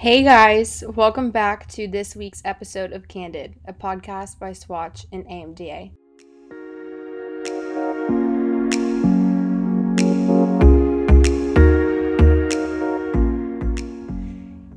Hey 0.00 0.22
guys, 0.22 0.82
welcome 0.96 1.30
back 1.30 1.66
to 1.72 1.86
this 1.86 2.16
week's 2.16 2.40
episode 2.42 2.94
of 2.94 3.06
Candid, 3.06 3.56
a 3.66 3.74
podcast 3.74 4.38
by 4.38 4.54
Swatch 4.54 5.04
and 5.12 5.26
AMDA. 5.26 5.90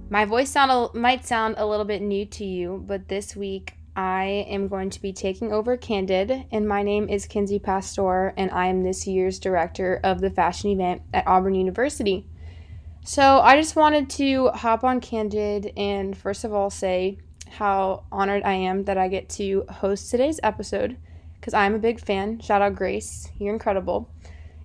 My 0.10 0.26
voice 0.26 0.50
sound 0.50 0.94
might 0.94 1.26
sound 1.26 1.56
a 1.58 1.66
little 1.66 1.86
bit 1.86 2.02
new 2.02 2.26
to 2.26 2.44
you, 2.44 2.84
but 2.86 3.08
this 3.08 3.34
week 3.34 3.76
I 3.96 4.46
am 4.50 4.68
going 4.68 4.90
to 4.90 5.02
be 5.02 5.14
taking 5.14 5.54
over 5.54 5.78
Candid, 5.78 6.48
and 6.52 6.68
my 6.68 6.84
name 6.84 7.08
is 7.08 7.28
Kinsey 7.28 7.60
Pastor, 7.60 8.34
and 8.36 8.52
I 8.52 8.68
am 8.68 8.84
this 8.84 9.08
year's 9.08 9.40
director 9.40 10.02
of 10.04 10.20
the 10.20 10.32
fashion 10.32 10.72
event 10.72 11.04
at 11.14 11.26
Auburn 11.26 11.56
University. 11.56 12.28
So 13.06 13.42
I 13.42 13.58
just 13.58 13.76
wanted 13.76 14.10
to 14.12 14.48
hop 14.48 14.86
on 14.86 15.02
Candid 15.02 15.74
and 15.76 16.18
first 16.18 16.46
of 16.46 16.54
all 16.54 16.70
say 16.70 17.18
how 17.50 18.06
honored 18.10 18.44
I 18.44 18.54
am 18.54 18.86
that 18.86 18.98
I 18.98 19.10
get 19.10 19.28
to 19.32 19.66
host 19.70 20.10
today's 20.10 20.40
episode 20.42 20.96
because 21.36 21.54
I'm 21.54 21.76
a 21.76 21.80
big 21.80 22.00
fan. 22.00 22.40
Shout 22.40 22.62
out 22.62 22.76
Grace, 22.76 23.30
you're 23.38 23.54
incredible. 23.54 24.10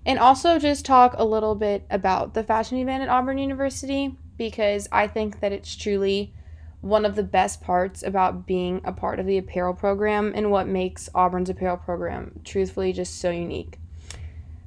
And 0.05 0.17
also 0.17 0.57
just 0.57 0.85
talk 0.85 1.15
a 1.17 1.25
little 1.25 1.53
bit 1.53 1.85
about 1.89 2.33
the 2.33 2.41
fashion 2.41 2.77
event 2.77 3.03
at 3.03 3.09
Auburn 3.09 3.37
University 3.37 4.15
because 4.37 4.87
I 4.89 5.07
think 5.07 5.41
that 5.41 5.51
it's 5.51 5.75
truly 5.75 6.33
one 6.79 7.03
of 7.03 7.15
the 7.15 7.23
best 7.23 7.59
parts 7.59 8.03
about 8.03 8.47
being 8.47 8.79
a 8.85 8.93
part 8.93 9.19
of 9.19 9.25
the 9.25 9.37
apparel 9.37 9.73
program 9.73 10.31
and 10.33 10.49
what 10.49 10.65
makes 10.65 11.09
Auburn's 11.13 11.49
apparel 11.49 11.75
program 11.75 12.39
truthfully 12.45 12.93
just 12.93 13.19
so 13.19 13.31
unique. 13.31 13.79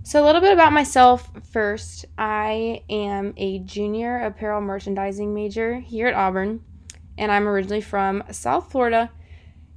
So, 0.04 0.22
a 0.22 0.26
little 0.26 0.40
bit 0.40 0.52
about 0.52 0.72
myself 0.72 1.30
first. 1.52 2.06
I 2.18 2.82
am 2.90 3.34
a 3.36 3.60
junior 3.60 4.18
apparel 4.24 4.60
merchandising 4.60 5.32
major 5.32 5.78
here 5.78 6.08
at 6.08 6.14
Auburn, 6.14 6.64
and 7.16 7.30
I'm 7.30 7.46
originally 7.46 7.80
from 7.80 8.24
South 8.32 8.72
Florida. 8.72 9.12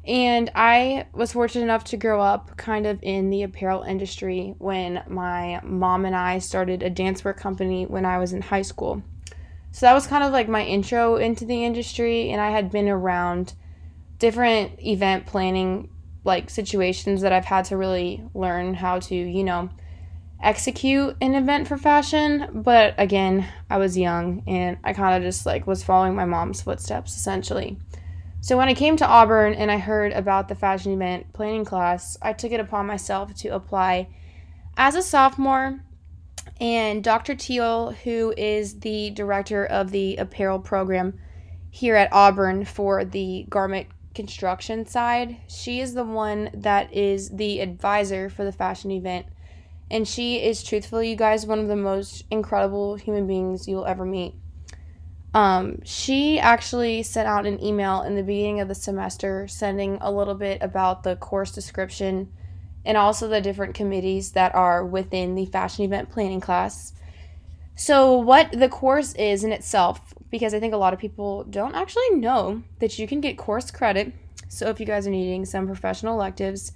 And 0.03 0.49
I 0.55 1.05
was 1.14 1.33
fortunate 1.33 1.66
enough 1.66 1.83
to 1.86 1.97
grow 1.97 2.22
up 2.22 2.58
kind 2.58 2.88
of 2.88 2.97
in 3.03 3.30
the 3.30 3.44
apparel 3.44 3.83
industry 3.83 4.55
when 4.58 5.03
my 5.08 5.61
mom 5.64 6.05
and 6.05 6.16
I 6.16 6.39
started 6.39 6.81
a 6.81 6.89
dancewear 6.89 7.38
company 7.38 7.86
when 7.86 8.03
I 8.05 8.17
was 8.17 8.33
in 8.33 8.42
high 8.42 8.64
school. 8.64 9.03
So 9.71 9.86
that 9.86 9.94
was 9.94 10.08
kind 10.08 10.23
of 10.23 10.31
like 10.31 10.49
my 10.49 10.64
intro 10.64 11.17
into 11.17 11.45
the 11.45 11.64
industry, 11.64 12.31
and 12.31 12.42
I 12.42 12.49
had 12.49 12.71
been 12.71 12.89
around 12.89 13.53
different 14.17 14.80
event 14.81 15.27
planning 15.27 15.89
like 16.23 16.49
situations 16.49 17.21
that 17.21 17.31
I've 17.31 17.45
had 17.45 17.66
to 17.66 17.77
really 17.77 18.23
learn 18.33 18.73
how 18.73 18.97
to, 19.02 19.16
you 19.16 19.44
know, 19.44 19.69
execute 20.41 21.16
an 21.22 21.36
event 21.36 21.67
for 21.67 21.78
fashion, 21.78 22.50
but 22.53 22.94
again, 22.97 23.47
I 23.69 23.78
was 23.78 23.97
young 23.97 24.44
and 24.47 24.77
I 24.83 24.94
kind 24.94 25.16
of 25.16 25.27
just 25.27 25.45
like 25.45 25.66
was 25.66 25.83
following 25.83 26.16
my 26.16 26.25
mom's 26.25 26.61
footsteps 26.61 27.16
essentially. 27.16 27.77
So 28.42 28.58
when 28.58 28.67
I 28.67 28.75
came 28.75 28.95
to 28.97 29.08
Auburn 29.08 29.55
and 29.55 29.72
I 29.72 29.80
heard 29.80 30.11
about 30.14 30.47
the 30.47 30.55
fashion 30.55 30.94
event 30.94 31.33
planning 31.33 31.66
class, 31.66 32.16
I 32.22 32.33
took 32.33 32.52
it 32.52 32.59
upon 32.59 32.86
myself 32.86 33.33
to 33.38 33.50
apply 33.50 34.08
as 34.77 34.94
a 34.95 35.02
sophomore. 35.02 35.80
And 36.61 37.03
Dr. 37.03 37.33
Teal, 37.36 37.92
who 38.03 38.33
is 38.38 38.81
the 38.81 39.09
director 39.09 39.66
of 39.66 39.89
the 39.89 40.17
apparel 40.17 40.59
program 40.59 41.20
here 41.72 41.95
at 41.95 42.14
Auburn 42.14 42.66
for 42.66 43.03
the 43.03 43.47
garment 43.49 43.88
construction 44.14 44.86
side, 44.86 45.38
she 45.47 45.81
is 45.81 45.95
the 45.95 46.05
one 46.05 46.52
that 46.53 46.94
is 46.94 47.30
the 47.31 47.61
advisor 47.61 48.30
for 48.30 48.45
the 48.45 48.52
fashion 48.52 48.92
event 48.92 49.25
and 49.89 50.08
she 50.08 50.44
is 50.44 50.64
truthfully, 50.64 51.09
you 51.09 51.16
guys, 51.16 51.45
one 51.45 51.59
of 51.59 51.67
the 51.67 51.75
most 51.75 52.25
incredible 52.31 52.95
human 52.95 53.28
beings 53.28 53.67
you'll 53.67 53.86
ever 53.86 54.05
meet. 54.05 54.33
Um, 55.33 55.80
she 55.83 56.39
actually 56.39 57.03
sent 57.03 57.27
out 57.27 57.45
an 57.45 57.61
email 57.61 58.02
in 58.03 58.16
the 58.16 58.23
beginning 58.23 58.61
of 58.61 58.69
the 58.69 58.75
semester 58.75 59.47
sending 59.50 59.97
a 60.00 60.09
little 60.09 60.33
bit 60.33 60.59
about 60.61 61.03
the 61.03 61.17
course 61.17 61.52
description 61.52 62.31
and 62.86 62.95
also 62.97 63.27
the 63.27 63.42
different 63.42 63.76
committees 63.76 64.32
that 64.32 64.55
are 64.55 64.86
within 64.86 65.36
the 65.36 65.45
fashion 65.48 65.83
event 65.83 66.09
planning 66.09 66.39
class. 66.39 66.93
So, 67.76 68.17
what 68.17 68.54
the 68.54 68.70
course 68.70 69.14
is 69.15 69.43
in 69.43 69.52
itself, 69.52 70.14
because 70.32 70.54
I 70.54 70.61
think 70.61 70.73
a 70.73 70.77
lot 70.77 70.93
of 70.93 70.99
people 70.99 71.43
don't 71.43 71.76
actually 71.76 72.11
know 72.11 72.64
that 72.80 72.98
you 72.98 73.05
can 73.05 73.20
get 73.20 73.38
course 73.38 73.70
credit. 73.70 74.14
So, 74.48 74.70
if 74.70 74.80
you 74.80 74.86
guys 74.86 75.05
are 75.05 75.11
needing 75.11 75.43
some 75.43 75.67
professional 75.67 76.14
electives, 76.14 76.71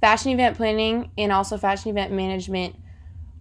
fashion 0.00 0.32
event 0.32 0.56
planning 0.56 1.10
and 1.18 1.32
also 1.32 1.58
fashion 1.58 1.90
event 1.90 2.12
management 2.12 2.76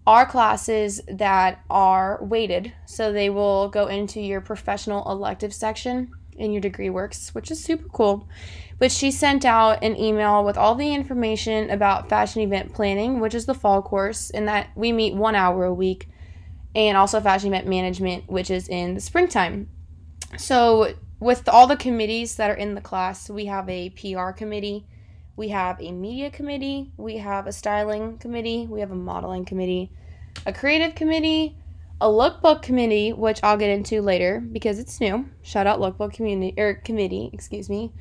are 0.06 0.26
classes 0.26 1.02
that 1.08 1.64
are 1.70 2.20
weighted. 2.22 2.74
So 2.86 3.12
they 3.12 3.30
will 3.30 3.70
go 3.70 3.88
into 3.88 4.20
your 4.20 4.42
professional 4.42 5.10
elective 5.10 5.54
section 5.54 6.12
in 6.36 6.52
your 6.52 6.62
degree 6.62 6.90
works, 6.90 7.36
which 7.36 7.52
is 7.52 7.64
super 7.64 7.88
cool. 7.90 8.28
But 8.80 8.92
she 8.92 9.12
sent 9.12 9.46
out 9.46 9.84
an 9.84 9.98
email 9.98 10.44
with 10.44 10.58
all 10.58 10.74
the 10.74 10.94
information 10.94 11.70
about 11.70 12.10
fashion 12.10 12.42
event 12.42 12.74
planning, 12.74 13.20
which 13.20 13.36
is 13.36 13.46
the 13.46 13.54
fall 13.54 13.82
course, 13.82 14.30
and 14.30 14.48
that 14.48 14.70
we 14.76 14.92
meet 14.94 15.16
one 15.16 15.36
hour 15.36 15.66
a 15.66 15.74
week, 15.74 16.08
and 16.74 16.98
also 16.98 17.20
fashion 17.20 17.50
event 17.50 17.68
management, 17.68 18.30
which 18.30 18.50
is 18.50 18.70
in 18.70 18.96
the 18.96 19.02
springtime. 19.02 19.70
So, 20.38 20.94
with 21.20 21.50
all 21.50 21.68
the 21.68 21.76
committees 21.76 22.38
that 22.38 22.50
are 22.50 22.56
in 22.56 22.74
the 22.74 22.82
class, 22.82 23.30
we 23.30 23.46
have 23.46 23.68
a 23.68 23.90
PR 23.90 24.32
committee 24.32 24.88
we 25.40 25.48
have 25.48 25.80
a 25.80 25.94
media 25.94 26.30
committee, 26.30 26.92
we 26.98 27.16
have 27.16 27.48
a 27.48 27.54
styling 27.54 28.18
committee, 28.18 28.68
we 28.70 28.82
have 28.82 28.92
a 28.92 28.96
modeling 28.96 29.46
committee, 29.46 29.90
a 30.46 30.52
creative 30.52 30.96
committee, 30.96 31.56
a 32.02 32.08
lookbook 32.08 32.62
committee, 32.62 33.14
which 33.14 33.40
I'll 33.42 33.56
get 33.56 33.70
into 33.70 34.02
later 34.02 34.42
because 34.42 34.80
it's 34.80 35.00
new. 35.00 35.30
Shout 35.42 35.66
out 35.66 35.80
lookbook 35.80 36.12
community 36.12 36.54
or 36.58 36.72
er, 36.72 36.74
committee, 36.74 37.30
excuse 37.32 37.70
me. 37.70 37.94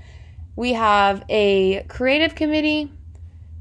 We 0.57 0.73
have 0.73 1.25
a 1.29 1.85
creative 1.85 2.35
committee 2.35 2.91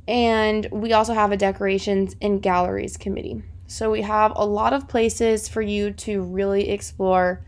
and 0.08 0.68
we 0.72 0.94
also 0.94 1.14
have 1.14 1.32
a 1.32 1.38
decorations 1.38 2.16
and 2.20 2.42
galleries 2.42 2.98
committee. 2.98 3.44
So 3.68 3.92
we 3.92 4.02
have 4.02 4.34
a 4.36 4.44
lot 4.44 4.74
of 4.74 4.88
places 4.88 5.48
for 5.48 5.62
you 5.62 5.92
to 5.92 6.24
really 6.24 6.70
explore 6.72 7.46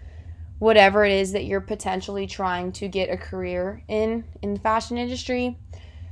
whatever 0.60 1.06
it 1.06 1.14
is 1.14 1.32
that 1.32 1.46
you're 1.46 1.62
potentially 1.62 2.28
trying 2.28 2.72
to 2.74 2.88
get 2.88 3.10
a 3.10 3.18
career 3.18 3.82
in 3.88 4.26
in 4.42 4.54
the 4.54 4.60
fashion 4.60 4.98
industry. 4.98 5.58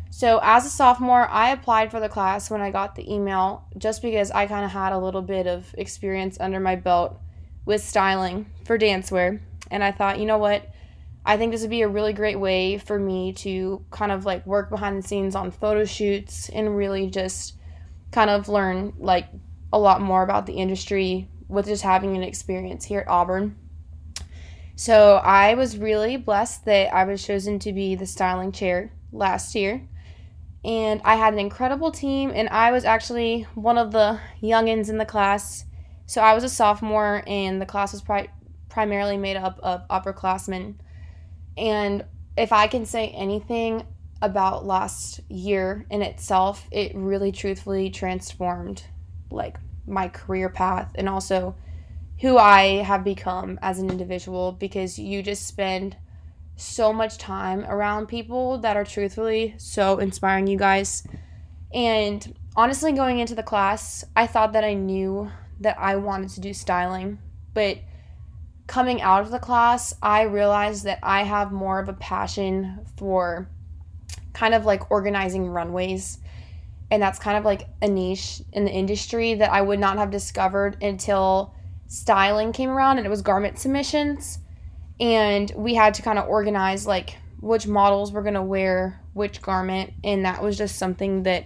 So, 0.10 0.40
as 0.42 0.66
a 0.66 0.70
sophomore, 0.70 1.28
I 1.28 1.50
applied 1.50 1.92
for 1.92 2.00
the 2.00 2.10
class 2.10 2.50
when 2.50 2.62
I 2.62 2.72
got 2.72 2.96
the 2.96 3.12
email 3.12 3.68
just 3.78 4.02
because 4.02 4.32
I 4.32 4.48
kind 4.48 4.66
of 4.66 4.72
had 4.72 4.94
a 4.94 4.98
little 4.98 5.22
bit 5.22 5.48
of 5.48 5.74
experience 5.78 6.40
under 6.40 6.60
my 6.60 6.76
belt 6.76 7.20
with 7.66 7.84
styling 7.84 8.46
for 8.66 8.80
dancewear. 8.80 9.40
And 9.70 9.84
I 9.84 9.92
thought, 9.92 10.20
you 10.20 10.26
know 10.26 10.38
what? 10.38 10.70
I 11.26 11.36
think 11.36 11.52
this 11.52 11.62
would 11.62 11.70
be 11.70 11.82
a 11.82 11.90
really 11.90 12.14
great 12.14 12.40
way 12.40 12.78
for 12.78 12.98
me 12.98 13.34
to 13.34 13.86
kind 13.92 14.14
of 14.14 14.26
like 14.26 14.48
work 14.48 14.70
behind 14.70 14.98
the 14.98 15.08
scenes 15.08 15.36
on 15.36 15.52
photo 15.52 15.84
shoots 15.84 16.48
and 16.48 16.78
really 16.78 17.10
just 17.10 17.56
kind 18.12 18.30
of 18.30 18.48
learn 18.48 18.94
like 18.98 19.28
a 19.74 19.78
lot 19.78 20.02
more 20.02 20.24
about 20.24 20.46
the 20.46 20.54
industry 20.54 21.28
with 21.50 21.66
just 21.66 21.84
having 21.84 22.16
an 22.16 22.24
experience 22.24 22.86
here 22.86 23.02
at 23.02 23.10
Auburn. 23.10 23.58
So 24.78 25.16
I 25.16 25.56
was 25.56 25.78
really 25.78 26.16
blessed 26.16 26.64
that 26.66 26.94
I 26.94 27.04
was 27.04 27.26
chosen 27.26 27.60
to 27.60 27.74
be 27.74 27.96
the 27.96 28.06
styling 28.06 28.54
chair 28.54 28.94
last 29.12 29.54
year 29.54 29.88
and 30.64 31.02
I 31.04 31.16
had 31.16 31.34
an 31.34 31.40
incredible 31.40 31.92
team, 31.92 32.32
and 32.34 32.50
I 32.50 32.72
was 32.72 32.86
actually 32.86 33.48
one 33.56 33.78
of 33.78 33.92
the 33.92 34.20
youngins 34.42 34.90
in 34.90 34.98
the 34.98 35.06
class. 35.06 35.66
So 36.06 36.22
I 36.22 36.34
was 36.34 36.44
a 36.44 36.50
sophomore, 36.50 37.24
and 37.28 37.62
the 37.62 37.66
class 37.66 37.94
was 37.94 38.02
pri- 38.02 38.30
primarily 38.70 39.18
made 39.18 39.38
up 39.38 39.60
of 39.62 39.88
upperclassmen. 39.90 40.76
And 41.58 42.06
if 42.38 42.52
I 42.52 42.68
can 42.68 42.86
say 42.86 43.10
anything 43.10 43.84
about 44.22 44.66
last 44.66 45.20
year 45.30 45.86
in 45.90 46.02
itself, 46.02 46.68
it 46.72 46.92
really 46.96 47.32
truthfully 47.32 47.90
transformed 47.90 48.84
like 49.32 49.58
my 49.86 50.08
career 50.08 50.50
path 50.50 50.92
and 50.96 51.08
also 51.08 51.56
who 52.20 52.38
I 52.38 52.82
have 52.84 53.04
become 53.04 53.60
as 53.62 53.80
an 53.80 53.90
individual 53.90 54.52
because 54.52 54.98
you 54.98 55.22
just 55.22 55.46
spend 55.46 55.96
so 56.58 56.92
much 56.92 57.18
time 57.18 57.64
around 57.66 58.08
people 58.08 58.58
that 58.58 58.76
are 58.76 58.84
truthfully 58.84 59.56
so 59.58 60.00
inspiring, 60.00 60.48
you 60.48 60.58
guys. 60.58 61.08
And 61.74 62.36
honestly, 62.56 62.92
going 62.92 63.20
into 63.20 63.36
the 63.36 63.44
class, 63.44 64.04
I 64.16 64.28
thought 64.28 64.54
that 64.54 64.64
I 64.64 64.74
knew 64.74 65.32
that 65.62 65.78
I 65.80 65.96
wanted 65.96 66.32
to 66.32 66.42
do 66.42 66.54
styling, 66.54 67.20
but 67.54 67.78
coming 68.66 69.02
out 69.02 69.22
of 69.22 69.32
the 69.32 69.40
class, 69.40 69.94
I 70.02 70.24
realized 70.24 70.84
that 70.84 71.00
I 71.02 71.24
have 71.24 71.52
more 71.52 71.80
of 71.80 71.90
a 71.90 71.94
passion 71.94 72.86
for 72.98 73.50
kind 74.34 74.54
of 74.54 74.66
like 74.66 74.92
organizing 74.92 75.48
runways. 75.48 76.20
And 76.90 77.02
that's 77.02 77.20
kind 77.20 77.38
of 77.38 77.46
like 77.46 77.68
a 77.82 77.88
niche 77.88 78.42
in 78.54 78.66
the 78.66 78.72
industry 78.72 79.36
that 79.36 79.52
I 79.52 79.62
would 79.62 79.80
not 79.80 79.98
have 79.98 80.10
discovered 80.10 80.82
until 80.82 81.54
styling 81.88 82.52
came 82.52 82.70
around 82.70 82.98
and 82.98 83.08
it 83.08 83.10
was 83.10 83.22
garment 83.22 83.58
submissions 83.58 84.40
and 85.00 85.52
we 85.56 85.76
had 85.76 85.94
to 85.96 86.02
kind 86.02 86.20
of 86.20 86.28
organize 86.28 86.88
like 86.88 87.18
which 87.40 87.68
models 87.68 88.12
were 88.12 88.24
going 88.24 88.34
to 88.34 88.42
wear 88.42 89.00
which 89.14 89.42
garment 89.42 89.94
and 90.04 90.26
that 90.26 90.42
was 90.42 90.58
just 90.58 90.78
something 90.78 91.24
that 91.24 91.46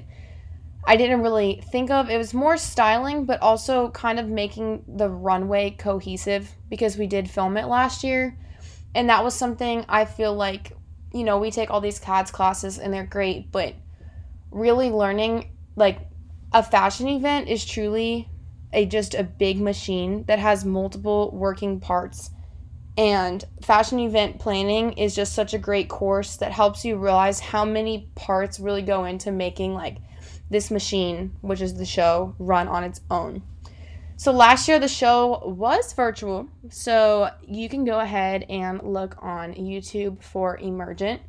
I 0.86 0.96
didn't 0.96 1.22
really 1.22 1.62
think 1.72 1.92
of. 1.92 2.10
It 2.10 2.18
was 2.18 2.34
more 2.34 2.58
styling 2.58 3.26
but 3.26 3.42
also 3.42 3.90
kind 3.92 4.20
of 4.20 4.28
making 4.28 4.84
the 4.88 5.10
runway 5.10 5.72
cohesive 5.72 6.50
because 6.70 6.98
we 6.98 7.08
did 7.08 7.30
film 7.30 7.58
it 7.58 7.68
last 7.68 8.04
year. 8.04 8.38
And 8.96 9.10
that 9.10 9.24
was 9.24 9.34
something 9.34 9.86
I 9.88 10.06
feel 10.06 10.34
like, 10.34 10.74
you 11.14 11.24
know, 11.24 11.38
we 11.38 11.52
take 11.52 11.70
all 11.70 11.82
these 11.82 12.00
CADS 12.00 12.32
classes 12.32 12.80
and 12.80 12.94
they're 12.94 13.06
great, 13.06 13.52
but 13.52 13.76
really 14.50 14.90
learning 14.90 15.52
like 15.76 16.00
a 16.52 16.64
fashion 16.64 17.08
event 17.08 17.48
is 17.48 17.64
truly 17.64 18.28
a 18.74 18.86
just 18.86 19.14
a 19.14 19.24
big 19.24 19.60
machine 19.60 20.24
that 20.26 20.40
has 20.40 20.66
multiple 20.66 21.32
working 21.32 21.80
parts. 21.80 22.32
And 23.02 23.44
fashion 23.64 23.98
event 23.98 24.38
planning 24.38 24.92
is 24.92 25.16
just 25.16 25.34
such 25.34 25.56
a 25.56 25.58
great 25.58 25.90
course 25.90 26.36
that 26.36 26.52
helps 26.52 26.86
you 26.86 26.98
realize 26.98 27.40
how 27.40 27.66
many 27.66 28.08
parts 28.14 28.60
really 28.60 28.84
go 28.84 29.06
into 29.06 29.32
making 29.32 29.74
like 29.74 29.98
this 30.52 30.70
machine, 30.70 31.36
which 31.42 31.62
is 31.62 31.74
the 31.74 31.86
show, 31.86 32.36
run 32.38 32.68
on 32.68 32.84
its 32.84 33.02
own. 33.10 33.42
So 34.18 34.32
last 34.32 34.68
year 34.68 34.78
the 34.78 34.88
show 34.88 35.42
was 35.48 35.94
virtual, 35.94 36.48
so 36.70 37.32
you 37.42 37.70
can 37.70 37.86
go 37.86 38.00
ahead 38.00 38.46
and 38.50 38.84
look 38.84 39.18
on 39.20 39.56
YouTube 39.56 40.22
for 40.22 40.60
Emergent, 40.60 41.24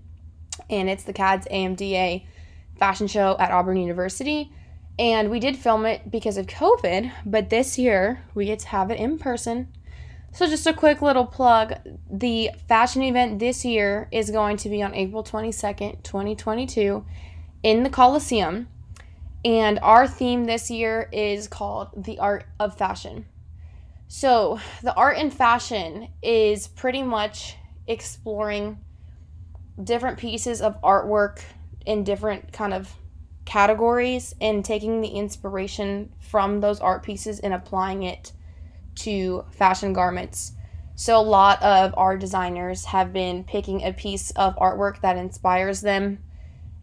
and 0.68 0.90
it's 0.90 1.04
the 1.04 1.14
CADS 1.14 1.48
AMDA 1.50 2.26
fashion 2.78 3.06
show 3.06 3.34
at 3.38 3.50
Auburn 3.50 3.78
University. 3.78 4.52
And 4.98 5.30
we 5.30 5.40
did 5.40 5.56
film 5.56 5.86
it 5.86 6.10
because 6.10 6.36
of 6.36 6.48
COVID, 6.48 7.10
but 7.24 7.48
this 7.48 7.78
year 7.78 8.22
we 8.34 8.44
get 8.44 8.58
to 8.58 8.68
have 8.68 8.90
it 8.90 9.00
in 9.00 9.18
person. 9.18 9.68
So, 10.34 10.46
just 10.46 10.66
a 10.66 10.72
quick 10.72 11.02
little 11.02 11.26
plug 11.26 11.74
the 12.10 12.52
fashion 12.66 13.02
event 13.02 13.38
this 13.38 13.66
year 13.66 14.08
is 14.10 14.30
going 14.30 14.56
to 14.58 14.70
be 14.70 14.82
on 14.82 14.94
April 14.94 15.22
22nd, 15.22 16.02
2022, 16.02 17.04
in 17.62 17.82
the 17.82 17.90
Coliseum. 17.90 18.68
And 19.44 19.78
our 19.80 20.08
theme 20.08 20.44
this 20.44 20.70
year 20.70 21.10
is 21.12 21.48
called 21.48 21.88
The 21.94 22.18
Art 22.18 22.44
of 22.58 22.78
Fashion. 22.78 23.26
So, 24.08 24.58
the 24.82 24.94
art 24.94 25.18
and 25.18 25.32
fashion 25.32 26.08
is 26.22 26.66
pretty 26.66 27.02
much 27.02 27.56
exploring 27.86 28.78
different 29.84 30.18
pieces 30.18 30.62
of 30.62 30.80
artwork 30.80 31.42
in 31.84 32.04
different 32.04 32.54
kind 32.54 32.72
of 32.72 32.90
categories 33.44 34.34
and 34.40 34.64
taking 34.64 35.02
the 35.02 35.08
inspiration 35.08 36.10
from 36.20 36.60
those 36.60 36.80
art 36.80 37.02
pieces 37.02 37.38
and 37.40 37.52
applying 37.52 38.02
it 38.02 38.32
to 38.96 39.44
fashion 39.50 39.92
garments. 39.92 40.52
So, 40.94 41.18
a 41.18 41.22
lot 41.22 41.62
of 41.62 41.94
our 41.96 42.16
designers 42.16 42.86
have 42.86 43.12
been 43.12 43.44
picking 43.44 43.82
a 43.82 43.92
piece 43.92 44.30
of 44.32 44.56
artwork 44.56 45.00
that 45.00 45.16
inspires 45.16 45.80
them 45.80 46.18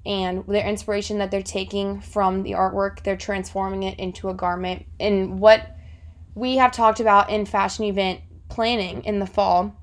and 0.06 0.45
their 0.47 0.67
inspiration 0.67 1.17
that 1.19 1.29
they're 1.29 1.41
taking 1.41 2.01
from 2.01 2.44
the 2.44 2.51
artwork, 2.51 3.03
they're 3.03 3.17
transforming 3.17 3.83
it 3.83 4.00
into 4.00 4.29
a 4.29 4.33
garment. 4.33 4.85
And 5.00 5.39
what 5.39 5.75
we 6.35 6.56
have 6.57 6.71
talked 6.71 7.00
about 7.00 7.29
in 7.29 7.45
fashion 7.45 7.85
event 7.85 8.21
planning 8.47 9.03
in 9.03 9.19
the 9.19 9.27
fall, 9.27 9.75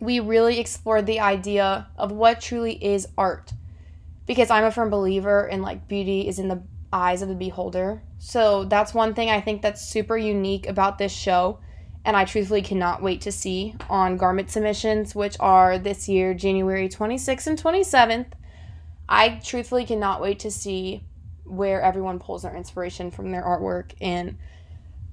we 0.00 0.20
really 0.20 0.58
explored 0.58 1.06
the 1.06 1.20
idea 1.20 1.88
of 1.96 2.12
what 2.12 2.40
truly 2.40 2.82
is 2.82 3.08
art. 3.18 3.52
Because 4.26 4.50
I'm 4.50 4.64
a 4.64 4.70
firm 4.70 4.90
believer 4.90 5.46
in 5.46 5.62
like 5.62 5.88
beauty 5.88 6.28
is 6.28 6.38
in 6.38 6.48
the 6.48 6.62
eyes 6.92 7.22
of 7.22 7.28
the 7.28 7.34
beholder. 7.34 8.02
So 8.24 8.62
that's 8.62 8.94
one 8.94 9.14
thing 9.14 9.30
I 9.30 9.40
think 9.40 9.62
that's 9.62 9.84
super 9.84 10.16
unique 10.16 10.68
about 10.68 10.96
this 10.96 11.10
show. 11.10 11.58
And 12.04 12.16
I 12.16 12.24
truthfully 12.24 12.62
cannot 12.62 13.02
wait 13.02 13.22
to 13.22 13.32
see 13.32 13.74
on 13.90 14.16
garment 14.16 14.48
submissions, 14.48 15.12
which 15.12 15.36
are 15.40 15.76
this 15.76 16.08
year, 16.08 16.32
January 16.32 16.88
26th 16.88 17.48
and 17.48 17.60
27th. 17.60 18.26
I 19.08 19.40
truthfully 19.44 19.84
cannot 19.84 20.20
wait 20.20 20.38
to 20.38 20.52
see 20.52 21.02
where 21.42 21.82
everyone 21.82 22.20
pulls 22.20 22.42
their 22.42 22.54
inspiration 22.54 23.10
from 23.10 23.32
their 23.32 23.42
artwork 23.42 23.90
and 24.00 24.38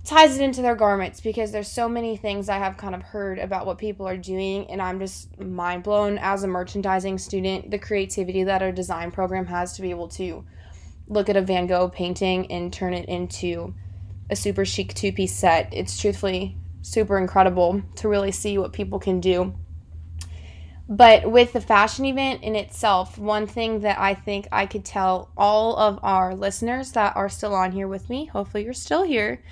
ties 0.03 0.37
it 0.37 0.43
into 0.43 0.61
their 0.61 0.75
garments 0.75 1.19
because 1.19 1.51
there's 1.51 1.67
so 1.67 1.89
many 1.89 2.15
things 2.15 2.47
I 2.47 2.59
have 2.59 2.77
kind 2.77 2.93
of 2.93 3.01
heard 3.01 3.39
about 3.39 3.65
what 3.65 3.79
people 3.79 4.07
are 4.07 4.17
doing 4.17 4.69
and 4.69 4.83
I'm 4.83 4.99
just 4.99 5.39
mind 5.39 5.81
blown 5.81 6.19
as 6.19 6.43
a 6.43 6.47
merchandising 6.47 7.17
student 7.17 7.71
the 7.71 7.79
creativity 7.79 8.43
that 8.43 8.61
our 8.61 8.71
design 8.71 9.09
program 9.09 9.47
has 9.47 9.73
to 9.73 9.81
be 9.81 9.89
able 9.89 10.09
to 10.09 10.45
look 11.09 11.27
at 11.27 11.35
a 11.35 11.41
Van 11.41 11.67
Gogh 11.67 11.89
painting 11.89 12.51
and 12.51 12.71
turn 12.71 12.93
it 12.93 13.09
into 13.09 13.73
a 14.29 14.35
super 14.35 14.63
chic 14.63 14.93
two-piece 14.93 15.35
set. 15.35 15.73
It's 15.73 15.99
truthfully 15.99 16.57
super 16.81 17.17
incredible 17.17 17.81
to 17.95 18.07
really 18.07 18.31
see 18.31 18.57
what 18.57 18.71
people 18.71 18.99
can 18.99 19.19
do 19.19 19.53
but 20.89 21.29
with 21.29 21.53
the 21.53 21.61
fashion 21.61 22.03
event 22.05 22.41
in 22.41 22.55
itself, 22.55 23.19
one 23.19 23.45
thing 23.45 23.81
that 23.81 23.99
I 23.99 24.15
think 24.15 24.47
I 24.51 24.65
could 24.65 24.83
tell 24.83 25.29
all 25.37 25.77
of 25.77 25.99
our 26.01 26.33
listeners 26.33 26.93
that 26.93 27.15
are 27.15 27.29
still 27.29 27.53
on 27.53 27.71
here 27.71 27.87
with 27.87 28.09
me, 28.09 28.25
hopefully 28.25 28.63
you're 28.63 28.73
still 28.73 29.03
here, 29.03 29.43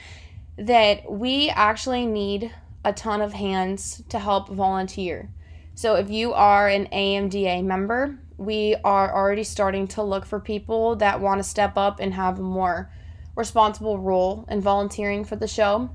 that 0.57 1.09
we 1.09 1.49
actually 1.49 2.07
need 2.07 2.51
a 2.83 2.91
ton 2.91 3.21
of 3.21 3.33
hands 3.33 4.01
to 4.09 4.17
help 4.17 4.49
volunteer. 4.49 5.29
So 5.75 5.93
if 5.93 6.09
you 6.09 6.33
are 6.33 6.67
an 6.67 6.87
AMDA 6.87 7.63
member, 7.63 8.17
we 8.37 8.75
are 8.83 9.13
already 9.13 9.43
starting 9.43 9.87
to 9.87 10.03
look 10.03 10.25
for 10.25 10.39
people 10.39 10.95
that 10.97 11.19
want 11.19 11.39
to 11.39 11.43
step 11.43 11.77
up 11.77 11.99
and 11.99 12.13
have 12.13 12.39
a 12.39 12.43
more 12.43 12.91
responsible 13.35 13.99
role 13.99 14.45
in 14.49 14.61
volunteering 14.61 15.23
for 15.23 15.35
the 15.35 15.47
show. 15.47 15.89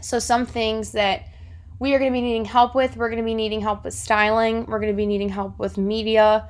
So 0.00 0.18
some 0.18 0.46
things 0.46 0.92
that 0.92 1.26
we 1.78 1.94
are 1.94 1.98
going 1.98 2.12
to 2.12 2.16
be 2.16 2.20
needing 2.20 2.44
help 2.44 2.74
with. 2.74 2.96
We're 2.96 3.08
going 3.08 3.22
to 3.22 3.24
be 3.24 3.34
needing 3.34 3.60
help 3.60 3.84
with 3.84 3.94
styling. 3.94 4.66
We're 4.66 4.80
going 4.80 4.92
to 4.92 4.96
be 4.96 5.06
needing 5.06 5.30
help 5.30 5.58
with 5.58 5.78
media 5.78 6.48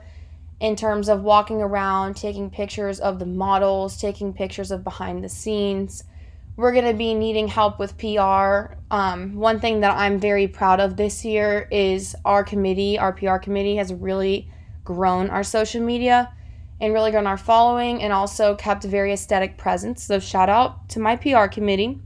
in 0.61 0.76
terms 0.76 1.08
of 1.08 1.22
walking 1.22 1.62
around, 1.62 2.17
taking 2.17 2.50
pictures 2.50 3.00
of 3.00 3.19
the 3.19 3.26
models, 3.26 3.96
taking 3.96 4.32
pictures 4.32 4.70
of 4.70 4.84
behind 4.84 5.22
the 5.25 5.28
scenes. 5.28 6.05
We're 6.56 6.72
going 6.72 6.84
to 6.84 6.94
be 6.94 7.14
needing 7.14 7.49
help 7.49 7.78
with 7.78 7.96
PR. 7.96 8.75
Um, 8.90 9.37
one 9.37 9.61
thing 9.61 9.81
that 9.81 9.96
I'm 9.96 10.19
very 10.19 10.49
proud 10.49 10.81
of 10.81 10.96
this 10.96 11.25
year 11.25 11.67
is 11.70 12.14
our 12.25 12.44
committee, 12.44 12.99
our 12.99 13.12
PR 13.12 13.37
committee, 13.37 13.76
has 13.76 13.94
really 13.94 14.50
grown 14.85 15.31
our 15.31 15.44
social 15.44 15.82
media 15.82 16.32
and 16.81 16.94
really 16.94 17.11
grown 17.11 17.27
our 17.27 17.37
following 17.37 18.03
and 18.03 18.12
also 18.12 18.55
kept 18.55 18.85
a 18.85 18.88
very 18.88 19.12
aesthetic 19.12 19.56
presence. 19.59 20.03
So, 20.03 20.19
shout 20.19 20.49
out 20.49 20.88
to 20.91 21.00
my 21.00 21.17
PR 21.17 21.47
committee. 21.47 22.00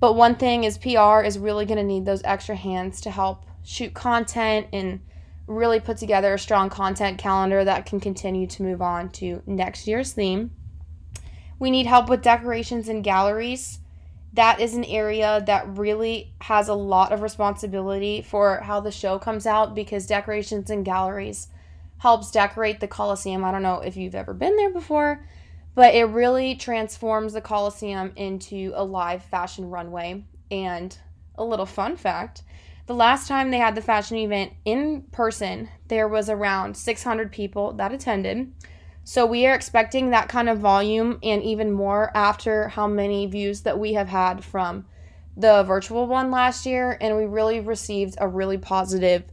But 0.00 0.14
one 0.14 0.34
thing 0.34 0.64
is 0.64 0.78
PR 0.78 1.22
is 1.22 1.38
really 1.38 1.64
going 1.64 1.78
to 1.78 1.84
need 1.84 2.04
those 2.04 2.22
extra 2.24 2.56
hands 2.56 3.00
to 3.02 3.10
help 3.10 3.44
shoot 3.62 3.94
content 3.94 4.66
and 4.72 5.00
really 5.46 5.78
put 5.80 5.96
together 5.96 6.34
a 6.34 6.38
strong 6.38 6.68
content 6.68 7.18
calendar 7.18 7.64
that 7.64 7.86
can 7.86 8.00
continue 8.00 8.46
to 8.48 8.62
move 8.62 8.82
on 8.82 9.10
to 9.10 9.42
next 9.46 9.86
year's 9.86 10.12
theme. 10.12 10.50
We 11.58 11.70
need 11.70 11.86
help 11.86 12.08
with 12.08 12.22
decorations 12.22 12.88
and 12.88 13.04
galleries. 13.04 13.78
That 14.32 14.60
is 14.60 14.74
an 14.74 14.84
area 14.84 15.42
that 15.46 15.76
really 15.76 16.34
has 16.40 16.68
a 16.68 16.74
lot 16.74 17.12
of 17.12 17.22
responsibility 17.22 18.22
for 18.22 18.58
how 18.58 18.80
the 18.80 18.90
show 18.90 19.18
comes 19.18 19.46
out 19.46 19.74
because 19.74 20.06
decorations 20.06 20.70
and 20.70 20.84
galleries 20.84 21.48
helps 22.02 22.30
decorate 22.30 22.80
the 22.80 22.88
Coliseum. 22.88 23.44
I 23.44 23.52
don't 23.52 23.62
know 23.62 23.80
if 23.80 23.96
you've 23.96 24.14
ever 24.14 24.34
been 24.34 24.56
there 24.56 24.72
before, 24.72 25.24
but 25.74 25.94
it 25.94 26.04
really 26.04 26.56
transforms 26.56 27.32
the 27.32 27.40
Coliseum 27.40 28.12
into 28.16 28.72
a 28.74 28.84
live 28.84 29.22
fashion 29.22 29.70
runway. 29.70 30.24
And 30.50 30.96
a 31.36 31.44
little 31.44 31.64
fun 31.64 31.96
fact 31.96 32.42
the 32.86 32.94
last 32.94 33.28
time 33.28 33.50
they 33.50 33.58
had 33.58 33.74
the 33.74 33.80
fashion 33.80 34.16
event 34.16 34.52
in 34.64 35.02
person, 35.12 35.68
there 35.88 36.08
was 36.08 36.28
around 36.28 36.76
600 36.76 37.30
people 37.30 37.72
that 37.74 37.92
attended. 37.92 38.52
So 39.04 39.24
we 39.24 39.46
are 39.46 39.54
expecting 39.54 40.10
that 40.10 40.28
kind 40.28 40.48
of 40.48 40.58
volume 40.58 41.18
and 41.22 41.42
even 41.42 41.72
more 41.72 42.10
after 42.14 42.68
how 42.68 42.86
many 42.86 43.26
views 43.26 43.62
that 43.62 43.78
we 43.78 43.92
have 43.94 44.08
had 44.08 44.44
from 44.44 44.86
the 45.36 45.62
virtual 45.62 46.06
one 46.06 46.30
last 46.30 46.66
year. 46.66 46.98
And 47.00 47.16
we 47.16 47.24
really 47.24 47.60
received 47.60 48.16
a 48.18 48.28
really 48.28 48.58
positive 48.58 49.24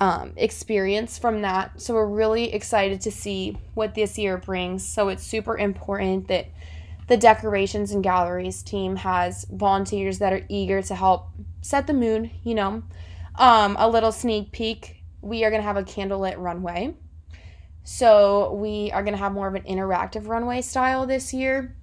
um, 0.00 0.32
experience 0.36 1.18
from 1.18 1.42
that. 1.42 1.80
So 1.80 1.94
we're 1.94 2.06
really 2.06 2.52
excited 2.52 3.00
to 3.02 3.10
see 3.10 3.56
what 3.74 3.94
this 3.94 4.18
year 4.18 4.38
brings. 4.38 4.86
So 4.86 5.08
it's 5.08 5.24
super 5.24 5.56
important 5.56 6.28
that 6.28 6.46
the 7.08 7.16
decorations 7.16 7.90
and 7.92 8.02
galleries 8.02 8.62
team 8.62 8.96
has 8.96 9.46
volunteers 9.50 10.18
that 10.18 10.32
are 10.32 10.44
eager 10.48 10.82
to 10.82 10.94
help 10.94 11.28
set 11.62 11.86
the 11.86 11.94
mood, 11.94 12.30
you 12.44 12.54
know. 12.54 12.82
Um, 13.36 13.76
a 13.78 13.88
little 13.88 14.12
sneak 14.12 14.52
peek 14.52 14.98
we 15.20 15.44
are 15.44 15.50
going 15.50 15.62
to 15.62 15.66
have 15.66 15.76
a 15.76 15.82
candlelit 15.82 16.36
runway. 16.38 16.94
So 17.84 18.52
we 18.54 18.90
are 18.92 19.02
going 19.02 19.14
to 19.14 19.18
have 19.18 19.32
more 19.32 19.48
of 19.48 19.54
an 19.54 19.62
interactive 19.62 20.28
runway 20.28 20.60
style 20.62 21.06
this 21.06 21.32
year. 21.32 21.74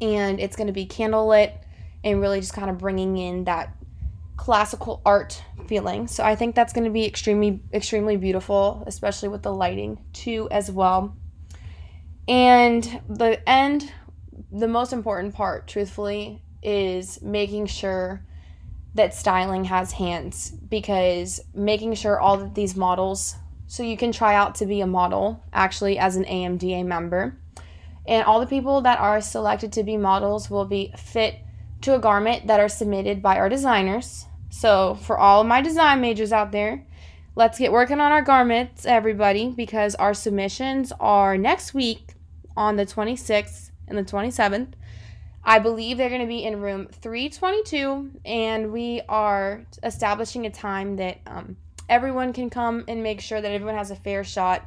And 0.00 0.38
it's 0.38 0.56
going 0.56 0.66
to 0.66 0.72
be 0.72 0.86
candlelit 0.86 1.52
and 2.04 2.20
really 2.20 2.40
just 2.40 2.52
kind 2.52 2.70
of 2.70 2.78
bringing 2.78 3.16
in 3.16 3.44
that 3.44 3.74
classical 4.40 5.02
art 5.04 5.44
feeling. 5.66 6.06
So 6.06 6.24
I 6.24 6.34
think 6.34 6.54
that's 6.54 6.72
going 6.72 6.84
to 6.84 6.90
be 6.90 7.04
extremely 7.04 7.62
extremely 7.74 8.16
beautiful, 8.16 8.82
especially 8.86 9.28
with 9.28 9.42
the 9.42 9.52
lighting 9.52 10.02
too 10.14 10.48
as 10.50 10.70
well. 10.70 11.14
And 12.26 13.02
the 13.06 13.46
end 13.46 13.92
the 14.50 14.66
most 14.66 14.94
important 14.94 15.34
part 15.34 15.68
truthfully 15.68 16.42
is 16.62 17.20
making 17.20 17.66
sure 17.66 18.24
that 18.94 19.12
styling 19.12 19.64
has 19.64 19.92
hands 19.92 20.50
because 20.50 21.40
making 21.54 21.92
sure 21.92 22.18
all 22.18 22.40
of 22.40 22.54
these 22.54 22.74
models 22.74 23.34
so 23.66 23.82
you 23.82 23.98
can 23.98 24.10
try 24.10 24.34
out 24.34 24.54
to 24.54 24.64
be 24.64 24.80
a 24.80 24.86
model 24.86 25.44
actually 25.52 25.98
as 25.98 26.16
an 26.16 26.24
AMDA 26.24 26.86
member. 26.86 27.38
And 28.08 28.24
all 28.24 28.40
the 28.40 28.46
people 28.46 28.80
that 28.80 29.00
are 29.00 29.20
selected 29.20 29.70
to 29.74 29.84
be 29.84 29.98
models 29.98 30.48
will 30.48 30.64
be 30.64 30.94
fit 30.96 31.34
to 31.82 31.94
a 31.94 31.98
garment 31.98 32.46
that 32.46 32.58
are 32.58 32.70
submitted 32.70 33.22
by 33.22 33.36
our 33.36 33.50
designers 33.50 34.24
So, 34.50 34.96
for 34.96 35.16
all 35.16 35.40
of 35.40 35.46
my 35.46 35.62
design 35.62 36.00
majors 36.00 36.32
out 36.32 36.52
there, 36.52 36.84
let's 37.36 37.58
get 37.58 37.72
working 37.72 38.00
on 38.00 38.12
our 38.12 38.22
garments, 38.22 38.84
everybody, 38.84 39.48
because 39.48 39.94
our 39.94 40.12
submissions 40.12 40.92
are 41.00 41.38
next 41.38 41.72
week 41.72 42.14
on 42.56 42.76
the 42.76 42.84
26th 42.84 43.70
and 43.86 43.96
the 43.96 44.02
27th. 44.02 44.72
I 45.42 45.58
believe 45.58 45.96
they're 45.96 46.10
going 46.10 46.20
to 46.20 46.26
be 46.26 46.44
in 46.44 46.60
room 46.60 46.88
322, 46.92 48.10
and 48.26 48.72
we 48.72 49.00
are 49.08 49.64
establishing 49.82 50.44
a 50.44 50.50
time 50.50 50.96
that 50.96 51.18
um, 51.26 51.56
everyone 51.88 52.32
can 52.32 52.50
come 52.50 52.84
and 52.88 53.02
make 53.02 53.20
sure 53.20 53.40
that 53.40 53.50
everyone 53.50 53.76
has 53.76 53.90
a 53.90 53.96
fair 53.96 54.24
shot 54.24 54.66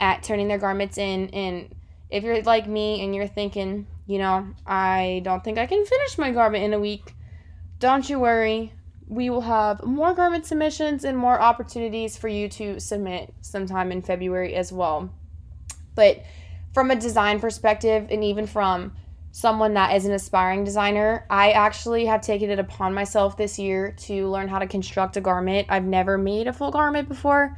at 0.00 0.22
turning 0.22 0.46
their 0.46 0.58
garments 0.58 0.98
in. 0.98 1.30
And 1.30 1.74
if 2.10 2.22
you're 2.22 2.42
like 2.42 2.68
me 2.68 3.02
and 3.02 3.14
you're 3.14 3.26
thinking, 3.26 3.86
you 4.06 4.18
know, 4.18 4.46
I 4.66 5.22
don't 5.24 5.42
think 5.42 5.58
I 5.58 5.66
can 5.66 5.84
finish 5.84 6.18
my 6.18 6.30
garment 6.30 6.62
in 6.62 6.72
a 6.72 6.78
week, 6.78 7.14
don't 7.80 8.08
you 8.08 8.20
worry. 8.20 8.72
We 9.08 9.30
will 9.30 9.42
have 9.42 9.84
more 9.84 10.14
garment 10.14 10.46
submissions 10.46 11.04
and 11.04 11.16
more 11.16 11.40
opportunities 11.40 12.16
for 12.16 12.28
you 12.28 12.48
to 12.50 12.80
submit 12.80 13.32
sometime 13.40 13.92
in 13.92 14.02
February 14.02 14.54
as 14.54 14.72
well. 14.72 15.10
But 15.94 16.22
from 16.74 16.90
a 16.90 16.96
design 16.96 17.40
perspective, 17.40 18.08
and 18.10 18.24
even 18.24 18.46
from 18.46 18.92
someone 19.30 19.74
that 19.74 19.94
is 19.94 20.06
an 20.06 20.12
aspiring 20.12 20.64
designer, 20.64 21.26
I 21.30 21.52
actually 21.52 22.06
have 22.06 22.20
taken 22.20 22.50
it 22.50 22.58
upon 22.58 22.94
myself 22.94 23.36
this 23.36 23.58
year 23.58 23.94
to 24.04 24.28
learn 24.28 24.48
how 24.48 24.58
to 24.58 24.66
construct 24.66 25.16
a 25.16 25.20
garment. 25.20 25.68
I've 25.70 25.84
never 25.84 26.18
made 26.18 26.48
a 26.48 26.52
full 26.52 26.70
garment 26.70 27.08
before, 27.08 27.56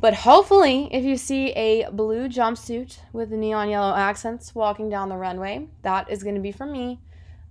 but 0.00 0.14
hopefully, 0.14 0.88
if 0.92 1.04
you 1.04 1.16
see 1.16 1.50
a 1.52 1.90
blue 1.90 2.28
jumpsuit 2.28 2.98
with 3.12 3.30
neon 3.30 3.68
yellow 3.68 3.94
accents 3.94 4.54
walking 4.54 4.88
down 4.88 5.08
the 5.08 5.16
runway, 5.16 5.68
that 5.82 6.10
is 6.10 6.22
going 6.22 6.34
to 6.34 6.40
be 6.40 6.52
for 6.52 6.66
me. 6.66 7.00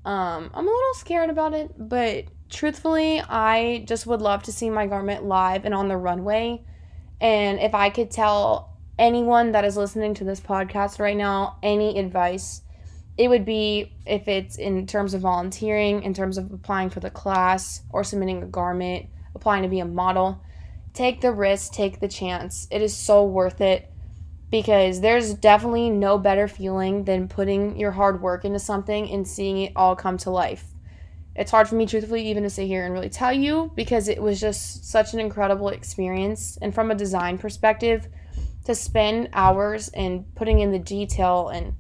Um, 0.05 0.50
I'm 0.53 0.67
a 0.67 0.71
little 0.71 0.93
scared 0.93 1.29
about 1.29 1.53
it, 1.53 1.71
but 1.77 2.25
truthfully, 2.49 3.21
I 3.21 3.83
just 3.87 4.07
would 4.07 4.21
love 4.21 4.43
to 4.43 4.51
see 4.51 4.69
my 4.69 4.87
garment 4.87 5.25
live 5.25 5.65
and 5.65 5.73
on 5.73 5.87
the 5.87 5.97
runway. 5.97 6.63
And 7.19 7.59
if 7.59 7.73
I 7.73 7.89
could 7.89 8.11
tell 8.11 8.77
anyone 8.99 9.51
that 9.51 9.65
is 9.65 9.77
listening 9.77 10.13
to 10.15 10.23
this 10.23 10.39
podcast 10.39 10.99
right 10.99 11.17
now 11.17 11.57
any 11.61 11.99
advice, 11.99 12.61
it 13.17 13.29
would 13.29 13.45
be 13.45 13.93
if 14.05 14.27
it's 14.27 14.57
in 14.57 14.85
terms 14.85 15.13
of 15.13 15.21
volunteering, 15.21 16.03
in 16.03 16.13
terms 16.13 16.37
of 16.37 16.51
applying 16.51 16.89
for 16.89 16.99
the 16.99 17.09
class 17.09 17.81
or 17.89 18.03
submitting 18.03 18.43
a 18.43 18.47
garment, 18.47 19.07
applying 19.33 19.63
to 19.63 19.69
be 19.69 19.79
a 19.79 19.85
model. 19.85 20.41
Take 20.93 21.21
the 21.21 21.31
risk, 21.31 21.73
take 21.73 21.99
the 21.99 22.07
chance. 22.07 22.67
It 22.71 22.81
is 22.81 22.95
so 22.95 23.23
worth 23.23 23.61
it 23.61 23.91
because 24.49 25.01
there's 25.01 25.33
definitely 25.33 25.89
no 25.89 26.17
better 26.17 26.47
feeling 26.47 27.03
than 27.03 27.27
putting 27.27 27.77
your 27.77 27.91
hard 27.91 28.21
work 28.21 28.45
into 28.45 28.59
something 28.59 29.09
and 29.11 29.27
seeing 29.27 29.57
it 29.57 29.73
all 29.75 29.95
come 29.95 30.17
to 30.19 30.29
life. 30.29 30.65
It's 31.38 31.51
hard 31.51 31.67
for 31.67 31.75
me, 31.75 31.86
truthfully, 31.86 32.27
even 32.27 32.44
to 32.44 32.50
sit 32.50 32.65
here 32.65 32.84
and 32.84 32.94
really 32.94 33.10
tell 33.10 33.32
you 33.32 33.72
because 33.75 34.08
it 34.08 34.22
was 34.22 34.41
just 34.41 34.89
such 34.89 35.13
an 35.13 35.20
incredible 35.20 35.70
experience. 35.70 36.58
And 36.62 36.74
from 36.74 36.89
a 36.89 36.96
design 36.96 37.38
perspective, 37.38 38.08
to 38.65 38.74
spend 38.75 39.29
hours 39.34 39.89
and 39.89 40.25
putting 40.36 40.60
in 40.60 40.72
the 40.72 40.79
detail 40.79 41.50
and 41.50 41.75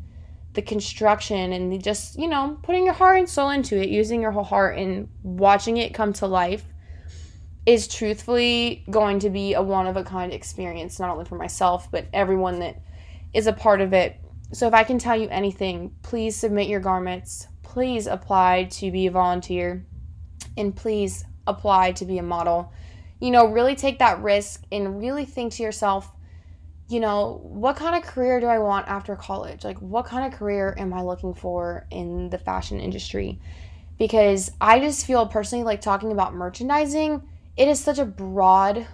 the 0.53 0.61
construction 0.61 1.51
and 1.51 1.71
the 1.71 1.77
just, 1.77 2.17
you 2.17 2.27
know, 2.27 2.57
putting 2.63 2.85
your 2.85 2.93
heart 2.93 3.19
and 3.19 3.27
soul 3.27 3.49
into 3.49 3.81
it, 3.81 3.89
using 3.89 4.21
your 4.21 4.31
whole 4.31 4.43
heart 4.43 4.77
and 4.77 5.09
watching 5.23 5.77
it 5.77 5.93
come 5.93 6.13
to 6.13 6.27
life 6.27 6.63
is 7.65 7.87
truthfully 7.87 8.85
going 8.89 9.19
to 9.19 9.29
be 9.29 9.53
a 9.53 9.61
one 9.61 9.87
of 9.87 9.97
a 9.97 10.03
kind 10.03 10.31
experience, 10.31 10.99
not 10.99 11.09
only 11.09 11.25
for 11.25 11.35
myself, 11.35 11.91
but 11.91 12.07
everyone 12.13 12.59
that 12.59 12.81
is 13.33 13.45
a 13.45 13.53
part 13.53 13.81
of 13.81 13.91
it. 13.91 14.15
So 14.53 14.67
if 14.67 14.73
I 14.73 14.85
can 14.85 14.97
tell 14.97 15.17
you 15.17 15.27
anything, 15.27 15.93
please 16.01 16.37
submit 16.37 16.69
your 16.69 16.79
garments. 16.79 17.47
Please 17.77 18.07
apply 18.07 18.63
to 18.71 18.89
be 18.89 19.05
a 19.05 19.11
volunteer. 19.11 19.85
And 20.57 20.75
please 20.75 21.23
apply 21.45 21.91
to 21.91 22.05
be 22.05 22.17
a 22.17 22.23
model. 22.23 22.73
You 23.19 23.29
know, 23.29 23.45
really 23.45 23.75
take 23.75 23.99
that 23.99 24.19
risk 24.19 24.63
and 24.71 24.99
really 24.99 25.25
think 25.25 25.53
to 25.53 25.61
yourself, 25.61 26.11
you 26.89 26.99
know, 26.99 27.39
what 27.43 27.75
kind 27.75 27.95
of 27.95 28.01
career 28.01 28.39
do 28.39 28.47
I 28.47 28.57
want 28.57 28.87
after 28.87 29.15
college? 29.15 29.63
Like, 29.63 29.77
what 29.77 30.07
kind 30.07 30.25
of 30.25 30.39
career 30.39 30.73
am 30.75 30.91
I 30.91 31.03
looking 31.03 31.35
for 31.35 31.85
in 31.91 32.31
the 32.31 32.39
fashion 32.39 32.79
industry? 32.79 33.39
Because 33.99 34.49
I 34.59 34.79
just 34.79 35.05
feel 35.05 35.27
personally 35.27 35.63
like 35.63 35.79
talking 35.79 36.11
about 36.11 36.33
merchandising, 36.33 37.21
it 37.57 37.67
is 37.67 37.79
such 37.79 37.99
a 37.99 38.05
broad 38.05 38.87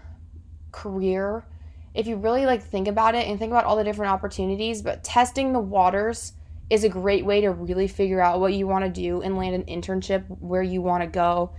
career. 0.73 1.45
If 1.93 2.05
you 2.05 2.17
really 2.17 2.45
like 2.45 2.61
think 2.61 2.89
about 2.89 3.15
it 3.15 3.27
and 3.27 3.39
think 3.39 3.53
about 3.53 3.63
all 3.63 3.77
the 3.77 3.85
different 3.85 4.11
opportunities, 4.11 4.81
but 4.81 5.05
testing 5.05 5.53
the 5.53 5.59
waters 5.61 6.33
is 6.70 6.84
a 6.84 6.89
great 6.89 7.25
way 7.25 7.41
to 7.41 7.51
really 7.51 7.88
figure 7.88 8.22
out 8.22 8.39
what 8.39 8.53
you 8.53 8.67
want 8.67 8.86
to 8.86 8.89
do 8.89 9.22
and 9.22 9.38
land 9.38 9.55
an 9.55 9.63
internship 9.65 10.25
where 10.39 10.63
you 10.63 10.82
want 10.82 11.03
to 11.03 11.08
go. 11.08 11.53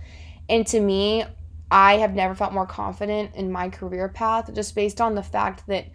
And 0.49 0.65
to 0.67 0.79
me, 0.79 1.23
I 1.71 1.97
have 1.97 2.13
never 2.13 2.35
felt 2.35 2.53
more 2.53 2.65
confident 2.65 3.35
in 3.35 3.51
my 3.51 3.69
career 3.69 4.09
path 4.09 4.53
just 4.53 4.75
based 4.75 5.01
on 5.01 5.15
the 5.15 5.23
fact 5.23 5.65
that 5.67 5.85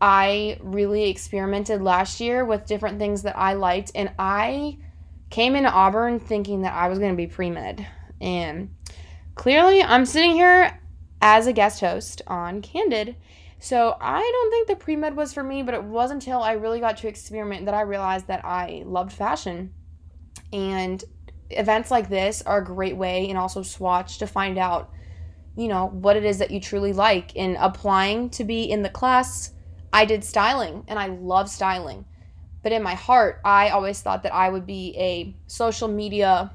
I 0.00 0.58
really 0.60 1.08
experimented 1.08 1.82
last 1.82 2.20
year 2.20 2.44
with 2.44 2.66
different 2.66 2.98
things 2.98 3.22
that 3.22 3.38
I 3.38 3.54
liked, 3.54 3.92
and 3.94 4.12
I 4.18 4.78
came 5.30 5.56
into 5.56 5.70
Auburn 5.70 6.20
thinking 6.20 6.62
that 6.62 6.74
I 6.74 6.88
was 6.88 6.98
going 6.98 7.12
to 7.12 7.16
be 7.16 7.26
pre 7.26 7.50
med. 7.50 7.86
And 8.20 8.74
clearly, 9.34 9.82
I'm 9.82 10.04
sitting 10.04 10.32
here 10.32 10.78
as 11.20 11.46
a 11.46 11.52
guest 11.52 11.80
host 11.80 12.22
on 12.26 12.60
Candid. 12.60 13.16
So 13.64 13.96
I 13.98 14.20
don't 14.20 14.50
think 14.50 14.68
the 14.68 14.76
pre 14.76 14.94
med 14.94 15.16
was 15.16 15.32
for 15.32 15.42
me, 15.42 15.62
but 15.62 15.72
it 15.72 15.82
wasn't 15.82 16.22
until 16.22 16.42
I 16.42 16.52
really 16.52 16.80
got 16.80 16.98
to 16.98 17.08
experiment 17.08 17.64
that 17.64 17.72
I 17.72 17.80
realized 17.80 18.26
that 18.26 18.44
I 18.44 18.82
loved 18.84 19.10
fashion. 19.10 19.72
And 20.52 21.02
events 21.48 21.90
like 21.90 22.10
this 22.10 22.42
are 22.42 22.58
a 22.58 22.64
great 22.64 22.94
way, 22.94 23.30
and 23.30 23.38
also 23.38 23.62
Swatch, 23.62 24.18
to 24.18 24.26
find 24.26 24.58
out, 24.58 24.90
you 25.56 25.68
know, 25.68 25.86
what 25.86 26.14
it 26.14 26.26
is 26.26 26.40
that 26.40 26.50
you 26.50 26.60
truly 26.60 26.92
like. 26.92 27.34
In 27.36 27.56
applying 27.58 28.28
to 28.30 28.44
be 28.44 28.64
in 28.70 28.82
the 28.82 28.90
class 28.90 29.52
I 29.94 30.04
did 30.04 30.24
styling 30.24 30.84
and 30.86 30.98
I 30.98 31.06
love 31.06 31.48
styling. 31.48 32.04
But 32.62 32.72
in 32.72 32.82
my 32.82 32.94
heart, 32.94 33.40
I 33.46 33.70
always 33.70 33.98
thought 34.02 34.24
that 34.24 34.34
I 34.34 34.50
would 34.50 34.66
be 34.66 34.94
a 34.98 35.34
social 35.46 35.88
media 35.88 36.52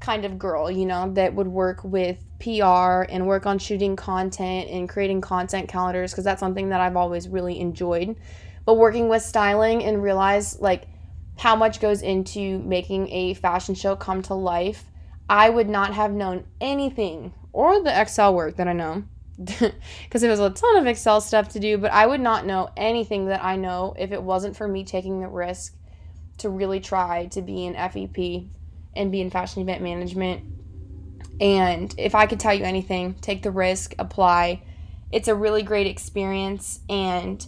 kind 0.00 0.24
of 0.24 0.38
girl, 0.38 0.70
you 0.70 0.86
know, 0.86 1.12
that 1.12 1.34
would 1.34 1.48
work 1.48 1.84
with 1.84 2.24
PR 2.42 3.10
and 3.10 3.26
work 3.26 3.46
on 3.46 3.58
shooting 3.58 3.94
content 3.94 4.68
and 4.68 4.88
creating 4.88 5.20
content 5.20 5.68
calendars 5.68 6.10
because 6.10 6.24
that's 6.24 6.40
something 6.40 6.70
that 6.70 6.80
I've 6.80 6.96
always 6.96 7.28
really 7.28 7.60
enjoyed. 7.60 8.16
But 8.64 8.74
working 8.74 9.08
with 9.08 9.22
styling 9.22 9.84
and 9.84 10.02
realize 10.02 10.60
like 10.60 10.88
how 11.38 11.54
much 11.56 11.80
goes 11.80 12.02
into 12.02 12.58
making 12.60 13.08
a 13.10 13.34
fashion 13.34 13.74
show 13.74 13.96
come 13.96 14.22
to 14.22 14.34
life, 14.34 14.84
I 15.28 15.50
would 15.50 15.68
not 15.68 15.94
have 15.94 16.12
known 16.12 16.44
anything 16.60 17.32
or 17.52 17.82
the 17.82 18.00
Excel 18.00 18.34
work 18.34 18.56
that 18.56 18.68
I 18.68 18.72
know 18.72 19.04
because 19.36 20.20
there 20.20 20.30
was 20.30 20.40
a 20.40 20.50
ton 20.50 20.76
of 20.76 20.86
Excel 20.86 21.20
stuff 21.20 21.48
to 21.50 21.60
do, 21.60 21.78
but 21.78 21.92
I 21.92 22.06
would 22.06 22.20
not 22.20 22.44
know 22.44 22.70
anything 22.76 23.26
that 23.26 23.42
I 23.42 23.56
know 23.56 23.94
if 23.98 24.12
it 24.12 24.22
wasn't 24.22 24.56
for 24.56 24.66
me 24.66 24.84
taking 24.84 25.20
the 25.20 25.28
risk 25.28 25.74
to 26.38 26.48
really 26.48 26.80
try 26.80 27.26
to 27.26 27.42
be 27.42 27.66
an 27.66 27.74
FEP 27.74 28.48
and 28.94 29.12
be 29.12 29.20
in 29.20 29.30
fashion 29.30 29.62
event 29.62 29.82
management. 29.82 30.42
And 31.40 31.94
if 31.98 32.14
I 32.14 32.26
could 32.26 32.40
tell 32.40 32.54
you 32.54 32.64
anything, 32.64 33.14
take 33.14 33.42
the 33.42 33.50
risk, 33.50 33.94
apply. 33.98 34.62
It's 35.10 35.28
a 35.28 35.34
really 35.34 35.62
great 35.62 35.86
experience. 35.86 36.80
And 36.88 37.44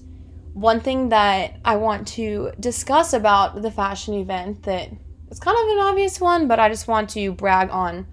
one 0.52 0.80
thing 0.80 1.10
that 1.10 1.56
I 1.64 1.76
want 1.76 2.08
to 2.08 2.52
discuss 2.58 3.12
about 3.12 3.62
the 3.62 3.70
fashion 3.70 4.14
event 4.14 4.64
that 4.64 4.90
it's 5.28 5.40
kind 5.40 5.56
of 5.56 5.76
an 5.76 5.82
obvious 5.84 6.20
one, 6.20 6.48
but 6.48 6.60
I 6.60 6.68
just 6.68 6.86
want 6.86 7.10
to 7.10 7.32
brag 7.32 7.70
on 7.70 8.06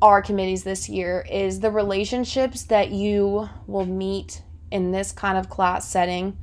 our 0.00 0.20
committees 0.20 0.64
this 0.64 0.88
year 0.88 1.26
is 1.30 1.60
the 1.60 1.70
relationships 1.70 2.64
that 2.64 2.90
you 2.90 3.48
will 3.66 3.86
meet 3.86 4.42
in 4.70 4.90
this 4.90 5.12
kind 5.12 5.38
of 5.38 5.48
class 5.48 5.88
setting 5.88 6.36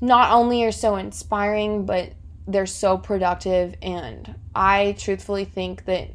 not 0.00 0.32
only 0.32 0.64
are 0.64 0.72
so 0.72 0.96
inspiring 0.96 1.86
but 1.86 2.12
they're 2.48 2.66
so 2.66 2.98
productive 2.98 3.74
and 3.82 4.34
i 4.54 4.96
truthfully 4.98 5.44
think 5.44 5.84
that 5.84 6.08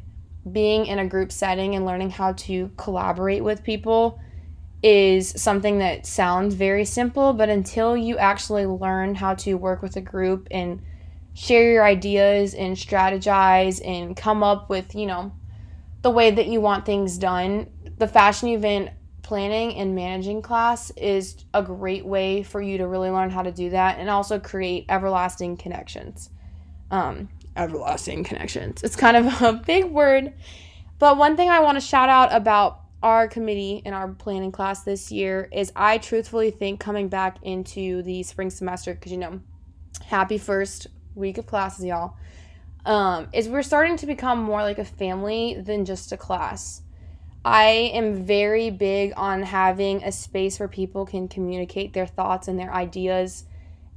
being 0.52 0.86
in 0.86 0.98
a 0.98 1.06
group 1.06 1.32
setting 1.32 1.74
and 1.74 1.84
learning 1.86 2.10
how 2.10 2.32
to 2.32 2.70
collaborate 2.76 3.42
with 3.42 3.62
people 3.62 4.20
is 4.82 5.30
something 5.40 5.78
that 5.78 6.06
sounds 6.06 6.54
very 6.54 6.84
simple 6.84 7.32
but 7.32 7.48
until 7.48 7.96
you 7.96 8.16
actually 8.16 8.64
learn 8.64 9.14
how 9.14 9.34
to 9.34 9.54
work 9.54 9.82
with 9.82 9.96
a 9.96 10.00
group 10.00 10.46
and 10.50 10.80
share 11.34 11.72
your 11.72 11.84
ideas 11.84 12.54
and 12.54 12.76
strategize 12.76 13.80
and 13.84 14.16
come 14.16 14.42
up 14.42 14.70
with 14.70 14.94
you 14.94 15.06
know 15.06 15.32
the 16.02 16.10
way 16.10 16.30
that 16.30 16.46
you 16.46 16.60
want 16.60 16.86
things 16.86 17.18
done, 17.18 17.68
the 17.98 18.06
fashion 18.06 18.48
event 18.48 18.90
planning 19.22 19.74
and 19.74 19.94
managing 19.94 20.40
class 20.40 20.90
is 20.92 21.44
a 21.52 21.62
great 21.62 22.06
way 22.06 22.42
for 22.42 22.62
you 22.62 22.78
to 22.78 22.86
really 22.86 23.10
learn 23.10 23.30
how 23.30 23.42
to 23.42 23.52
do 23.52 23.70
that 23.70 23.98
and 23.98 24.08
also 24.08 24.38
create 24.38 24.86
everlasting 24.88 25.56
connections. 25.56 26.30
Um, 26.90 27.28
everlasting 27.58 28.24
connections. 28.24 28.82
It's 28.82 28.96
kind 28.96 29.16
of 29.16 29.42
a 29.42 29.52
big 29.52 29.86
word. 29.86 30.32
But 30.98 31.16
one 31.16 31.36
thing 31.36 31.50
I 31.50 31.60
want 31.60 31.76
to 31.76 31.80
shout 31.80 32.08
out 32.08 32.32
about 32.32 32.80
our 33.02 33.28
committee 33.28 33.82
in 33.84 33.92
our 33.92 34.08
planning 34.08 34.50
class 34.50 34.82
this 34.82 35.12
year 35.12 35.48
is 35.52 35.70
I 35.76 35.98
truthfully 35.98 36.50
think 36.50 36.80
coming 36.80 37.08
back 37.08 37.38
into 37.42 38.02
the 38.02 38.22
spring 38.24 38.50
semester, 38.50 38.94
because 38.94 39.12
you 39.12 39.18
know, 39.18 39.40
happy 40.06 40.38
first 40.38 40.88
week 41.14 41.38
of 41.38 41.46
classes, 41.46 41.84
y'all 41.84 42.14
um, 42.88 43.28
is 43.34 43.48
we're 43.48 43.62
starting 43.62 43.98
to 43.98 44.06
become 44.06 44.42
more 44.42 44.62
like 44.62 44.78
a 44.78 44.84
family 44.84 45.60
than 45.60 45.84
just 45.84 46.10
a 46.10 46.16
class. 46.16 46.82
I 47.44 47.92
am 47.94 48.24
very 48.24 48.70
big 48.70 49.12
on 49.16 49.42
having 49.42 50.02
a 50.02 50.10
space 50.10 50.58
where 50.58 50.68
people 50.68 51.06
can 51.06 51.28
communicate 51.28 51.92
their 51.92 52.06
thoughts 52.06 52.48
and 52.48 52.58
their 52.58 52.72
ideas 52.72 53.44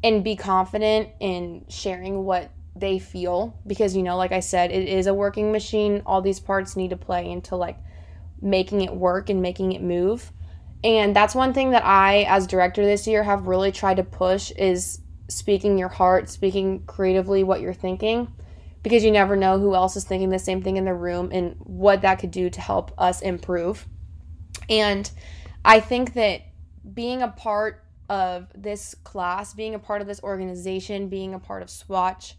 and 0.03 0.23
be 0.23 0.35
confident 0.35 1.09
in 1.19 1.65
sharing 1.69 2.25
what 2.25 2.51
they 2.75 2.99
feel 2.99 3.59
because 3.67 3.95
you 3.95 4.03
know 4.03 4.17
like 4.17 4.31
I 4.31 4.39
said 4.39 4.71
it 4.71 4.87
is 4.87 5.07
a 5.07 5.13
working 5.13 5.51
machine 5.51 6.01
all 6.05 6.21
these 6.21 6.39
parts 6.39 6.75
need 6.75 6.91
to 6.91 6.97
play 6.97 7.29
into 7.29 7.55
like 7.55 7.77
making 8.41 8.81
it 8.81 8.93
work 8.93 9.29
and 9.29 9.41
making 9.41 9.73
it 9.73 9.81
move 9.81 10.31
and 10.83 11.15
that's 11.15 11.35
one 11.35 11.53
thing 11.53 11.71
that 11.71 11.85
I 11.85 12.23
as 12.23 12.47
director 12.47 12.83
this 12.83 13.05
year 13.07 13.23
have 13.23 13.47
really 13.47 13.71
tried 13.71 13.97
to 13.97 14.03
push 14.03 14.51
is 14.51 14.99
speaking 15.27 15.77
your 15.77 15.89
heart 15.89 16.29
speaking 16.29 16.83
creatively 16.85 17.43
what 17.43 17.61
you're 17.61 17.73
thinking 17.73 18.33
because 18.83 19.03
you 19.03 19.11
never 19.11 19.35
know 19.35 19.59
who 19.59 19.75
else 19.75 19.95
is 19.95 20.03
thinking 20.03 20.29
the 20.29 20.39
same 20.39 20.61
thing 20.61 20.77
in 20.77 20.85
the 20.85 20.93
room 20.93 21.29
and 21.31 21.55
what 21.59 22.01
that 22.01 22.15
could 22.15 22.31
do 22.31 22.49
to 22.49 22.61
help 22.61 22.91
us 22.97 23.21
improve. 23.21 23.87
And 24.69 25.09
I 25.63 25.79
think 25.79 26.13
that 26.13 26.41
being 26.93 27.21
a 27.21 27.27
part 27.27 27.83
of 28.09 28.47
this 28.55 28.95
class, 29.03 29.53
being 29.53 29.75
a 29.75 29.79
part 29.79 30.01
of 30.01 30.07
this 30.07 30.21
organization, 30.23 31.09
being 31.09 31.33
a 31.33 31.39
part 31.39 31.61
of 31.61 31.69
Swatch 31.69 32.35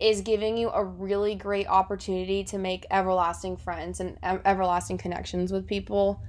is 0.00 0.22
giving 0.22 0.56
you 0.56 0.70
a 0.70 0.84
really 0.84 1.34
great 1.34 1.66
opportunity 1.66 2.44
to 2.44 2.58
make 2.58 2.86
everlasting 2.90 3.56
friends 3.56 4.00
and 4.00 4.18
everlasting 4.22 4.98
connections 4.98 5.52
with 5.52 5.66
people. 5.66 6.20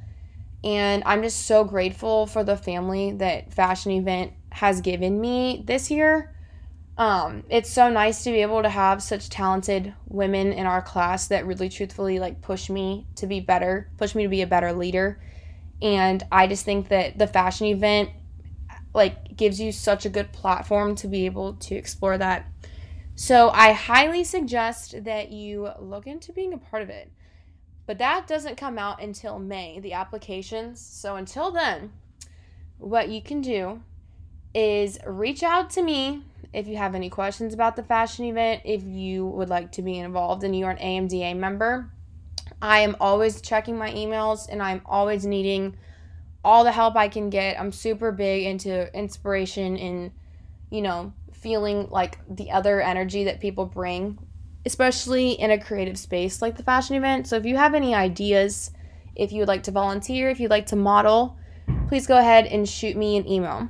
And 0.63 1.03
I'm 1.05 1.23
just 1.23 1.47
so 1.47 1.63
grateful 1.63 2.27
for 2.27 2.43
the 2.43 2.57
family 2.57 3.13
that 3.13 3.53
Fashion 3.53 3.91
Event 3.91 4.33
has 4.51 4.81
given 4.81 5.19
me 5.19 5.63
this 5.65 5.89
year 5.89 6.35
um, 7.01 7.43
it's 7.49 7.71
so 7.71 7.89
nice 7.89 8.23
to 8.25 8.31
be 8.31 8.43
able 8.43 8.61
to 8.61 8.69
have 8.69 9.01
such 9.01 9.29
talented 9.29 9.93
women 10.07 10.53
in 10.53 10.67
our 10.67 10.83
class 10.83 11.29
that 11.29 11.47
really 11.47 11.67
truthfully 11.67 12.19
like 12.19 12.41
push 12.41 12.69
me 12.69 13.07
to 13.15 13.27
be 13.27 13.39
better, 13.39 13.89
push 13.97 14.13
me 14.13 14.21
to 14.21 14.29
be 14.29 14.43
a 14.43 14.47
better 14.47 14.71
leader. 14.71 15.19
And 15.81 16.21
I 16.31 16.45
just 16.45 16.63
think 16.63 16.89
that 16.89 17.17
the 17.17 17.25
fashion 17.25 17.65
event 17.65 18.11
like 18.93 19.35
gives 19.35 19.59
you 19.59 19.71
such 19.71 20.05
a 20.05 20.09
good 20.09 20.31
platform 20.31 20.95
to 20.97 21.07
be 21.07 21.25
able 21.25 21.53
to 21.53 21.75
explore 21.75 22.19
that. 22.19 22.45
So 23.15 23.49
I 23.49 23.73
highly 23.73 24.23
suggest 24.23 25.03
that 25.03 25.31
you 25.31 25.69
look 25.79 26.07
into 26.07 26.33
being 26.33 26.53
a 26.53 26.57
part 26.57 26.81
of 26.81 26.89
it. 26.89 27.11
But 27.85 27.97
that 27.97 28.27
doesn't 28.27 28.57
come 28.57 28.77
out 28.77 29.01
until 29.01 29.37
May, 29.39 29.79
the 29.79 29.93
applications. 29.93 30.79
So 30.79 31.15
until 31.15 31.51
then, 31.51 31.91
what 32.77 33.09
you 33.09 33.21
can 33.21 33.41
do 33.41 33.81
is 34.53 34.97
reach 35.05 35.43
out 35.43 35.69
to 35.71 35.81
me 35.81 36.23
if 36.53 36.67
you 36.67 36.77
have 36.77 36.95
any 36.95 37.09
questions 37.09 37.53
about 37.53 37.75
the 37.75 37.83
fashion 37.83 38.25
event, 38.25 38.61
if 38.65 38.83
you 38.83 39.25
would 39.25 39.49
like 39.49 39.71
to 39.73 39.81
be 39.81 39.99
involved 39.99 40.43
and 40.43 40.55
you 40.55 40.65
are 40.65 40.71
an 40.71 40.77
AMDA 40.77 41.37
member, 41.37 41.89
I 42.61 42.79
am 42.79 42.95
always 42.99 43.41
checking 43.41 43.77
my 43.77 43.91
emails 43.91 44.47
and 44.49 44.61
I'm 44.61 44.81
always 44.85 45.25
needing 45.25 45.77
all 46.43 46.63
the 46.63 46.71
help 46.71 46.95
I 46.95 47.07
can 47.07 47.29
get. 47.29 47.59
I'm 47.59 47.71
super 47.71 48.11
big 48.11 48.45
into 48.45 48.93
inspiration 48.95 49.77
and, 49.77 50.11
you 50.69 50.81
know, 50.81 51.13
feeling 51.41 51.87
like 51.89 52.19
the 52.29 52.51
other 52.51 52.81
energy 52.81 53.23
that 53.25 53.39
people 53.39 53.65
bring, 53.65 54.19
especially 54.65 55.31
in 55.31 55.51
a 55.51 55.59
creative 55.59 55.97
space 55.97 56.41
like 56.41 56.57
the 56.57 56.63
fashion 56.63 56.95
event. 56.95 57.27
So 57.27 57.35
if 57.35 57.45
you 57.45 57.57
have 57.57 57.73
any 57.73 57.95
ideas, 57.95 58.71
if 59.15 59.31
you 59.31 59.39
would 59.39 59.47
like 59.47 59.63
to 59.63 59.71
volunteer, 59.71 60.29
if 60.29 60.39
you'd 60.39 60.51
like 60.51 60.67
to 60.67 60.75
model, 60.75 61.37
please 61.87 62.07
go 62.07 62.17
ahead 62.17 62.45
and 62.45 62.67
shoot 62.67 62.95
me 62.95 63.17
an 63.17 63.27
email. 63.27 63.69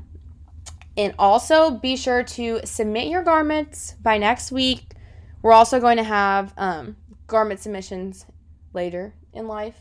And 0.97 1.15
also 1.17 1.71
be 1.71 1.95
sure 1.95 2.23
to 2.23 2.59
submit 2.65 3.07
your 3.07 3.23
garments 3.23 3.95
by 4.01 4.17
next 4.17 4.51
week. 4.51 4.93
We're 5.41 5.53
also 5.53 5.79
going 5.79 5.97
to 5.97 6.03
have 6.03 6.53
um, 6.57 6.97
garment 7.27 7.61
submissions 7.61 8.25
later 8.73 9.15
in 9.33 9.47
life. 9.47 9.77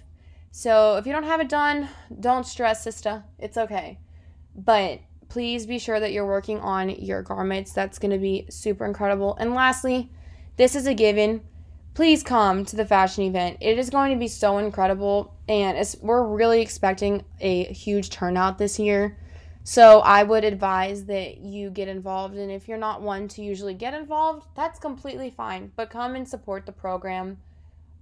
So 0.53 0.97
if 0.97 1.07
you 1.07 1.13
don't 1.13 1.25
have 1.25 1.41
it 1.41 1.49
done, 1.49 1.89
don't 2.19 2.47
stress, 2.47 2.83
sister. 2.83 3.25
It's 3.39 3.57
okay. 3.57 3.99
But 4.55 5.01
please 5.31 5.65
be 5.65 5.79
sure 5.79 5.99
that 5.99 6.13
you're 6.13 6.27
working 6.27 6.61
on 6.61 6.91
your 6.91 7.23
garments. 7.23 7.73
That's 7.73 7.99
going 7.99 8.11
to 8.11 8.19
be 8.19 8.47
super 8.51 8.85
incredible. 8.85 9.37
And 9.37 9.55
lastly, 9.55 10.11
this 10.57 10.75
is 10.75 10.87
a 10.87 10.95
given. 10.95 11.41
Please 11.95 12.23
come 12.23 12.65
to 12.67 12.77
the 12.77 12.85
fashion 12.85 13.25
event. 13.25 13.59
It 13.61 13.79
is 13.79 13.91
going 13.91 14.13
to 14.13 14.19
be 14.19 14.29
so 14.29 14.59
incredible, 14.59 15.35
and 15.49 15.77
we're 16.03 16.25
really 16.25 16.61
expecting 16.61 17.25
a 17.41 17.65
huge 17.65 18.11
turnout 18.11 18.59
this 18.59 18.79
year. 18.79 19.17
So 19.65 20.01
I 20.01 20.23
would 20.23 20.45
advise 20.45 21.05
that 21.07 21.39
you 21.39 21.71
get 21.71 21.89
involved. 21.89 22.37
And 22.37 22.51
if 22.51 22.69
you're 22.69 22.79
not 22.79 23.03
one 23.03 23.29
to 23.29 23.43
usually 23.43 23.75
get 23.75 23.95
involved, 23.95 24.47
that's 24.57 24.79
completely 24.79 25.31
fine. 25.31 25.73
But 25.77 25.91
come 25.91 26.15
and 26.15 26.29
support 26.29 26.65
the 26.67 26.73
program. 26.73 27.39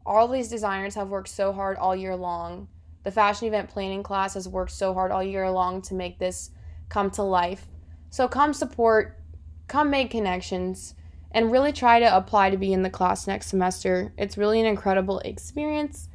All 0.07 0.29
these 0.29 0.49
designers 0.49 0.95
have 0.95 1.09
worked 1.09 1.29
so 1.29 1.53
hard 1.53 1.77
all 1.77 1.97
year 1.97 2.17
long. 2.17 2.69
The 3.03 3.11
fashion 3.11 3.49
event 3.49 3.71
planning 3.71 4.03
class 4.03 4.35
has 4.35 4.49
worked 4.49 4.73
so 4.73 4.95
hard 4.95 5.11
all 5.11 5.23
year 5.23 5.51
long 5.51 5.83
to 5.83 5.95
make 5.95 6.19
this 6.19 6.51
come 6.89 7.11
to 7.13 7.23
life. 7.23 7.67
So 8.11 8.29
come 8.29 8.53
support, 8.53 9.19
come 9.67 9.91
make 9.91 10.11
connections, 10.11 10.95
and 11.31 11.53
really 11.53 11.73
try 11.73 12.01
to 12.01 12.17
apply 12.17 12.51
to 12.51 12.57
be 12.57 12.73
in 12.73 12.83
the 12.83 12.91
class 12.91 13.27
next 13.27 13.49
semester. 13.49 14.13
It's 14.17 14.39
really 14.39 14.61
an 14.61 14.67
incredible 14.67 15.19
experience. 15.21 16.09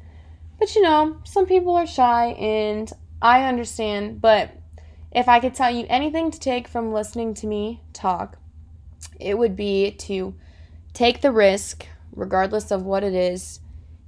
But 0.58 0.74
you 0.74 0.82
know, 0.82 1.18
some 1.24 1.46
people 1.46 1.76
are 1.76 1.86
shy, 1.86 2.28
and 2.32 2.92
I 3.22 3.44
understand, 3.44 4.20
but 4.20 4.50
if 5.12 5.28
I 5.28 5.40
could 5.40 5.54
tell 5.54 5.70
you 5.70 5.86
anything 5.88 6.30
to 6.30 6.38
take 6.38 6.66
from 6.66 6.92
listening 6.92 7.34
to 7.34 7.46
me 7.46 7.82
talk, 7.92 8.38
it 9.20 9.38
would 9.38 9.54
be 9.54 9.92
to 9.92 10.34
take 10.92 11.20
the 11.20 11.30
risk, 11.30 11.86
regardless 12.12 12.70
of 12.70 12.84
what 12.84 13.04
it 13.04 13.14
is, 13.14 13.60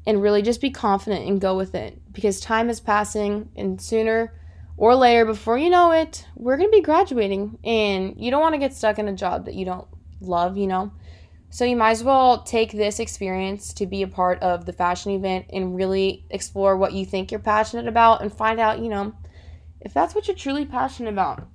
and 0.07 0.23
really 0.23 0.43
just 0.43 0.61
be 0.61 0.71
confident 0.71 1.27
and 1.27 1.41
go 1.41 1.57
with 1.57 1.75
it 1.75 2.01
because 2.13 2.41
time 2.41 2.71
is 2.71 2.81
passing, 2.81 3.49
and 3.57 3.81
sooner 3.81 4.33
or 4.77 4.95
later, 4.95 5.25
before 5.25 5.59
you 5.59 5.71
know 5.71 5.93
it, 5.93 6.27
we're 6.35 6.57
going 6.57 6.71
to 6.71 6.77
be 6.77 6.83
graduating, 6.83 7.59
and 7.65 8.15
you 8.19 8.31
don't 8.31 8.43
want 8.43 8.55
to 8.55 8.59
get 8.61 8.75
stuck 8.75 8.99
in 8.99 9.09
a 9.09 9.15
job 9.15 9.47
that 9.47 9.55
you 9.55 9.65
don't 9.65 9.89
love, 10.21 10.57
you 10.57 10.67
know? 10.67 10.93
So 11.49 11.65
you 11.65 11.77
might 11.77 11.93
as 11.93 12.05
well 12.05 12.43
take 12.43 12.73
this 12.73 12.99
experience 12.99 13.73
to 13.75 13.87
be 13.87 14.03
a 14.03 14.09
part 14.09 14.43
of 14.43 14.67
the 14.67 14.73
fashion 14.73 15.13
event 15.13 15.47
and 15.51 15.77
really 15.77 16.27
explore 16.29 16.77
what 16.77 16.93
you 16.93 17.07
think 17.07 17.31
you're 17.31 17.41
passionate 17.41 17.89
about 17.89 18.21
and 18.21 18.33
find 18.33 18.61
out, 18.61 18.81
you 18.81 18.89
know, 18.89 19.15
if 19.81 19.95
that's 19.95 20.15
what 20.15 20.27
you're 20.27 20.37
truly 20.37 20.67
passionate 20.67 21.11
about. 21.11 21.47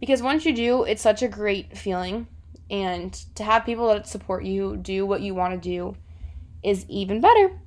Because 0.00 0.22
once 0.22 0.44
you 0.44 0.54
do, 0.54 0.84
it's 0.84 1.02
such 1.02 1.22
a 1.22 1.28
great 1.28 1.76
feeling. 1.76 2.26
And 2.70 3.12
to 3.34 3.44
have 3.44 3.64
people 3.64 3.88
that 3.88 4.08
support 4.08 4.44
you 4.44 4.76
do 4.76 5.06
what 5.06 5.20
you 5.20 5.34
want 5.34 5.54
to 5.54 5.68
do 5.68 5.96
is 6.62 6.86
even 6.88 7.20
better. 7.20 7.60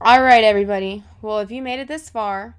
All 0.00 0.22
right, 0.22 0.44
everybody. 0.44 1.02
Well, 1.22 1.40
if 1.40 1.50
you 1.50 1.62
made 1.62 1.80
it 1.80 1.88
this 1.88 2.08
far, 2.08 2.56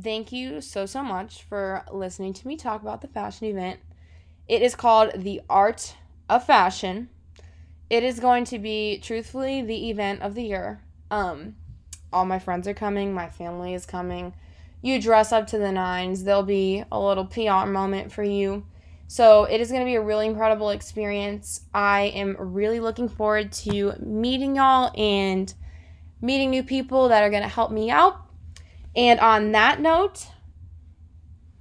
thank 0.00 0.32
you 0.32 0.60
so, 0.60 0.86
so 0.86 1.02
much 1.02 1.42
for 1.42 1.84
listening 1.92 2.32
to 2.34 2.46
me 2.46 2.56
talk 2.56 2.82
about 2.82 3.00
the 3.00 3.08
fashion 3.08 3.48
event. 3.48 3.80
It 4.48 4.62
is 4.62 4.74
called 4.74 5.12
The 5.16 5.42
Art 5.50 5.96
of 6.28 6.44
Fashion. 6.44 7.08
It 7.88 8.02
is 8.02 8.20
going 8.20 8.44
to 8.46 8.58
be, 8.58 8.98
truthfully, 8.98 9.62
the 9.62 9.90
event 9.90 10.22
of 10.22 10.34
the 10.34 10.42
year. 10.42 10.82
Um, 11.10 11.56
all 12.12 12.24
my 12.24 12.38
friends 12.38 12.66
are 12.68 12.74
coming, 12.74 13.12
my 13.12 13.28
family 13.28 13.74
is 13.74 13.86
coming 13.86 14.32
you 14.86 15.00
dress 15.00 15.32
up 15.32 15.48
to 15.48 15.58
the 15.58 15.72
nines. 15.72 16.24
There'll 16.24 16.44
be 16.44 16.84
a 16.92 17.00
little 17.00 17.24
PR 17.24 17.66
moment 17.66 18.12
for 18.12 18.22
you. 18.22 18.64
So 19.08 19.44
it 19.44 19.60
is 19.60 19.70
going 19.70 19.80
to 19.80 19.86
be 19.86 19.96
a 19.96 20.00
really 20.00 20.26
incredible 20.26 20.70
experience. 20.70 21.62
I 21.72 22.12
am 22.14 22.36
really 22.38 22.80
looking 22.80 23.08
forward 23.08 23.52
to 23.52 23.94
meeting 23.98 24.56
y'all 24.56 24.92
and 24.96 25.52
meeting 26.20 26.50
new 26.50 26.62
people 26.62 27.08
that 27.08 27.22
are 27.22 27.30
going 27.30 27.42
to 27.42 27.48
help 27.48 27.70
me 27.70 27.90
out. 27.90 28.20
And 28.96 29.20
on 29.20 29.52
that 29.52 29.80
note, 29.80 30.26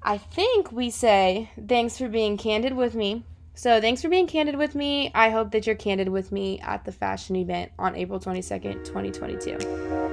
I 0.01 0.17
think 0.17 0.71
we 0.71 0.89
say 0.89 1.51
thanks 1.67 1.97
for 1.97 2.07
being 2.07 2.37
candid 2.37 2.73
with 2.73 2.95
me. 2.95 3.25
So, 3.57 3.79
thanks 3.79 4.01
for 4.01 4.09
being 4.09 4.27
candid 4.27 4.57
with 4.57 4.75
me. 4.75 5.11
I 5.13 5.29
hope 5.29 5.51
that 5.51 5.65
you're 5.65 5.75
candid 5.75 6.09
with 6.09 6.31
me 6.31 6.59
at 6.59 6.83
the 6.83 6.91
fashion 6.91 7.35
event 7.37 7.71
on 7.79 7.95
April 7.95 8.19
22nd, 8.19 8.83
2022. 8.83 10.04